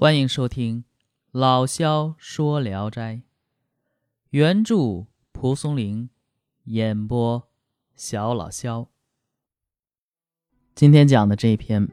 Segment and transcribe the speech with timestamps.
[0.00, 0.84] 欢迎收听
[1.32, 3.22] 老萧说聊斋，
[4.30, 6.08] 原著蒲松龄，
[6.66, 7.48] 演播
[7.96, 8.86] 小老萧。
[10.76, 11.88] 今天讲的这篇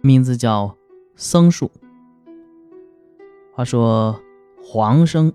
[0.00, 0.68] 名字叫
[1.16, 1.66] 《僧树》。
[3.52, 4.18] 话说
[4.62, 5.30] 黄生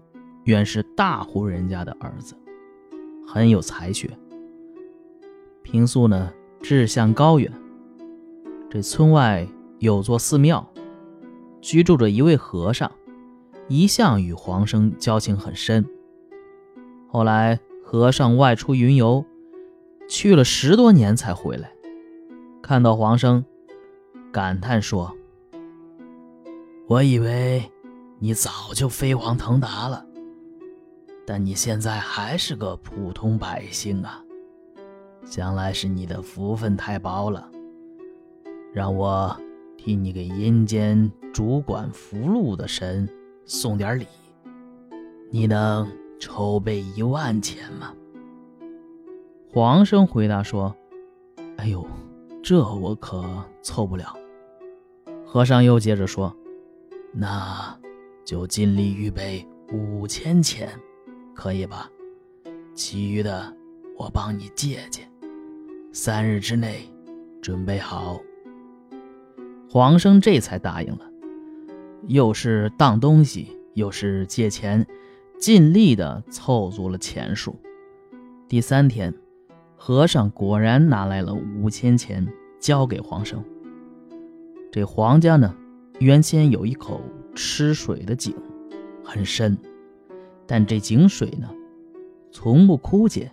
[0.45, 2.35] 原是大户人家的儿子，
[3.27, 4.17] 很有才学。
[5.61, 7.53] 平素呢，志向高远。
[8.67, 9.47] 这村外
[9.77, 10.67] 有座寺庙。
[11.65, 12.91] 居住着一位和尚，
[13.67, 15.83] 一向与黄生交情很深。
[17.07, 19.25] 后来和尚外出云游，
[20.07, 21.71] 去了十多年才回来，
[22.61, 23.43] 看到黄生，
[24.31, 25.11] 感叹说
[26.85, 27.71] ：“我以为
[28.19, 30.05] 你早就飞黄腾达了，
[31.25, 34.23] 但你现在还是个普通百姓啊！
[35.25, 37.49] 想来是你的福分太薄了，
[38.71, 39.35] 让我。”
[39.77, 43.07] 替你给阴间主管福禄的神
[43.45, 44.07] 送点礼，
[45.29, 45.87] 你能
[46.19, 47.93] 筹备一万钱吗？
[49.51, 50.75] 黄生回答说
[51.57, 51.85] ：“哎呦，
[52.43, 53.23] 这我可
[53.61, 54.13] 凑不了。”
[55.25, 56.35] 和尚又接着说
[57.13, 57.77] ：“那
[58.23, 60.69] 就尽力预备五千钱，
[61.33, 61.89] 可以吧？
[62.73, 63.55] 其余的
[63.97, 65.07] 我帮你借借，
[65.93, 66.89] 三日之内
[67.41, 68.19] 准备好。”
[69.75, 71.01] 黄生这才答应了，
[72.07, 74.87] 又是当东西，又是借钱，
[75.37, 77.53] 尽力的凑足了钱数。
[78.47, 79.13] 第三天，
[79.75, 82.25] 和尚果然拿来了五千钱，
[82.57, 83.43] 交给黄生。
[84.71, 85.53] 这黄家呢，
[85.99, 87.01] 原先有一口
[87.35, 88.33] 吃水的井，
[89.03, 89.57] 很深，
[90.47, 91.49] 但这井水呢，
[92.31, 93.29] 从不枯竭。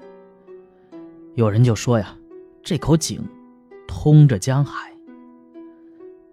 [1.36, 2.16] 有人就说呀，
[2.64, 3.22] 这口井
[3.86, 4.91] 通着江海。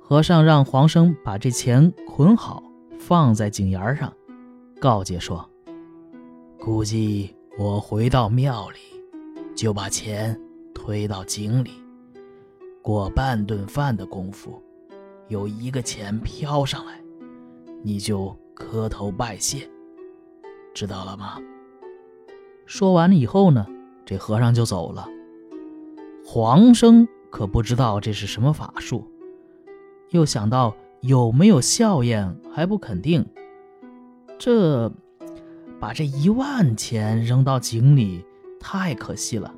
[0.10, 2.64] 和尚让黄生把这钱捆好，
[2.98, 4.12] 放在井沿上，
[4.80, 5.48] 告诫说
[6.60, 8.80] ：“估计我回到庙里，
[9.56, 10.36] 就把钱
[10.74, 11.74] 推到井里，
[12.82, 14.60] 过半顿饭的功夫，
[15.28, 17.00] 有一个钱飘上来，
[17.84, 19.70] 你就磕头拜谢，
[20.74, 21.38] 知道了吗？”
[22.66, 23.64] 说完了以后呢，
[24.08, 25.08] 这和尚就走了。
[26.26, 29.08] 黄生可不知道这是什么法术。
[30.12, 33.26] 又想到有没有效验还不肯定，
[34.38, 34.92] 这
[35.80, 38.26] 把这一万钱扔到井里
[38.60, 39.54] 太可惜了，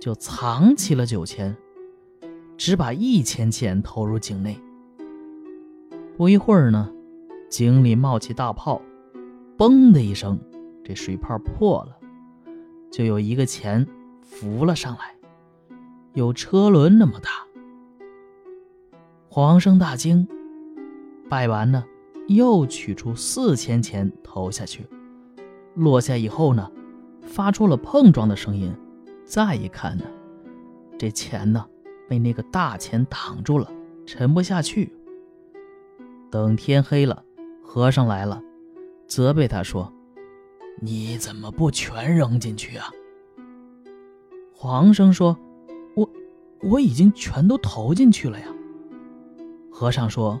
[0.00, 1.56] 就藏起了九千，
[2.56, 4.60] 只把一千钱投入井内。
[6.16, 6.92] 不一会儿呢，
[7.48, 8.80] 井里冒起大泡，
[9.56, 10.38] 嘣的一声，
[10.84, 11.96] 这水泡破了，
[12.90, 13.86] 就有一个钱
[14.20, 15.16] 浮了上来，
[16.12, 17.30] 有车轮那么大。
[19.34, 20.28] 黄生大惊，
[21.30, 21.82] 拜完呢，
[22.28, 24.86] 又取出四千钱投下去，
[25.72, 26.70] 落下以后呢，
[27.22, 28.70] 发出了碰撞的声音。
[29.24, 30.04] 再一看呢，
[30.98, 31.64] 这钱呢，
[32.10, 33.72] 被那个大钱挡住了，
[34.04, 34.92] 沉不下去。
[36.30, 37.24] 等天黑了，
[37.62, 38.42] 和尚来了，
[39.06, 39.90] 责备他说
[40.78, 42.90] ：“你怎么不全扔进去啊？”
[44.52, 45.38] 黄生说
[45.96, 46.10] ：“我
[46.60, 48.46] 我已经全都投进去了呀。”
[49.72, 50.38] 和尚说：“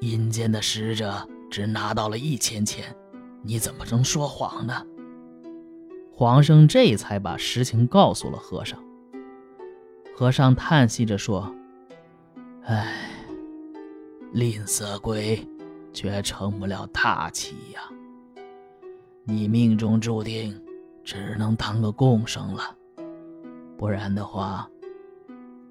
[0.00, 2.96] 阴间的使者只拿到了一千钱，
[3.42, 4.84] 你怎么能说谎呢？”
[6.10, 8.82] 黄生这才把实情告诉了和尚。
[10.16, 11.54] 和尚叹息着说
[12.64, 13.10] ：“唉，
[14.32, 15.46] 吝啬鬼
[15.92, 17.80] 却成不了大器呀。
[19.24, 20.60] 你命中注定
[21.04, 22.62] 只能当个贡生了，
[23.76, 24.68] 不然的话。”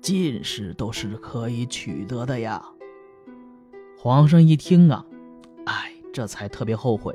[0.01, 2.63] 进士都是可以取得的呀。
[3.97, 5.05] 皇上一听啊，
[5.65, 7.13] 哎，这才特别后悔，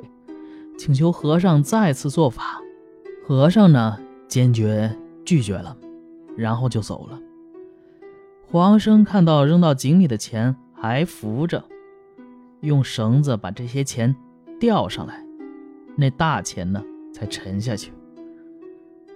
[0.77, 2.61] 请求和尚再次做法。
[3.23, 3.97] 和尚呢，
[4.27, 5.75] 坚决拒绝了，
[6.37, 7.19] 然后就走了。
[8.47, 11.63] 黄生看到扔到井里的钱还浮着，
[12.61, 14.15] 用绳子把这些钱
[14.59, 15.25] 吊上来，
[15.95, 17.91] 那大钱呢才沉下去。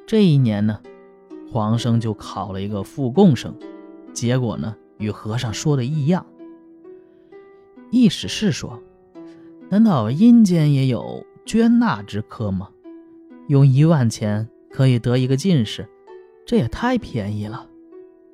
[0.08, 0.80] 这一年呢。
[1.52, 3.56] 黄生就考了一个副贡生，
[4.14, 6.26] 结果呢与和尚说的一样。
[7.90, 8.80] 易史是说
[9.68, 12.70] ：“难道阴间也有捐纳之科吗？
[13.48, 15.90] 用一万钱可以得一个进士，
[16.46, 17.68] 这也太便宜了。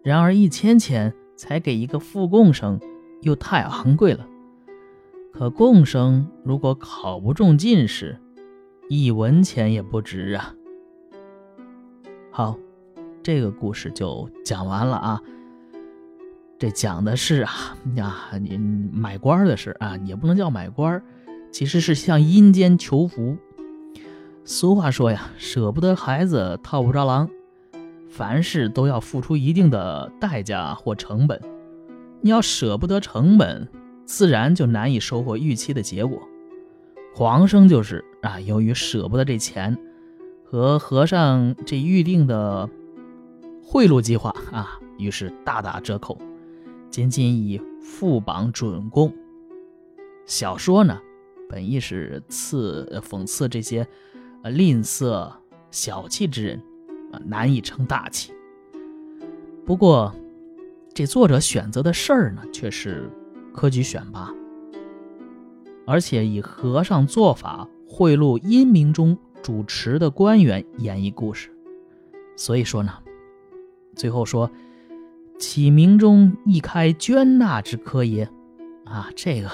[0.04, 2.78] 然而一千钱才给一个副贡生，
[3.22, 4.28] 又太昂贵了。
[5.32, 8.20] 可贡生如果考不中进士，
[8.90, 10.54] 一文钱也不值啊。”
[12.30, 12.60] 好。
[13.26, 15.20] 这个故事就讲完了啊。
[16.60, 21.02] 这讲的是啊呀，你买官的事啊，也不能叫买官，
[21.52, 23.36] 其实是向阴间求福。
[24.44, 27.28] 俗话说呀，舍不得孩子套不着狼，
[28.08, 31.42] 凡事都要付出一定的代价或成本。
[32.22, 33.68] 你要舍不得成本，
[34.06, 36.22] 自然就难以收获预期的结果。
[37.16, 39.76] 黄生就是啊，由于舍不得这钱，
[40.44, 42.70] 和和尚这预定的
[43.66, 46.18] 贿赂计划啊，于是大打折扣。
[46.92, 49.12] 仅仅以副榜准供。
[50.26, 51.02] 小说呢，
[51.50, 53.86] 本意是刺讽刺这些
[54.44, 55.30] 吝啬
[55.72, 56.62] 小气之人
[57.12, 58.32] 啊，难以成大器。
[59.66, 60.16] 不过，
[60.94, 63.10] 这作者选择的事儿呢，却是
[63.52, 64.34] 科举选拔，
[65.86, 71.50] 而且以和尚做法贿赂阴冥中主持的官员演绎故事。
[72.38, 72.94] 所以说呢，
[73.96, 74.50] 最后说。
[75.38, 78.24] 启明中一开捐纳之科也，
[78.86, 79.52] 啊，这个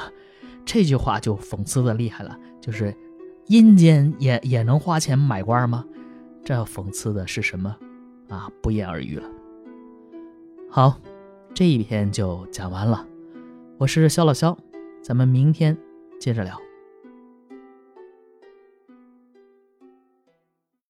[0.63, 2.95] 这句话就讽刺的厉害了，就是
[3.47, 5.83] 阴间也也能花钱买官吗？
[6.43, 7.75] 这讽刺的是什么？
[8.29, 9.27] 啊，不言而喻了。
[10.69, 10.99] 好，
[11.55, 13.07] 这一篇就讲完了，
[13.79, 14.55] 我是肖老肖，
[15.01, 15.75] 咱们明天
[16.19, 16.55] 接着聊。